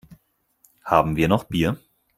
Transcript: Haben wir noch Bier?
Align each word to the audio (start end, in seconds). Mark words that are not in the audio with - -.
Haben 0.83 1.15
wir 1.15 1.27
noch 1.27 1.43
Bier? 1.43 1.77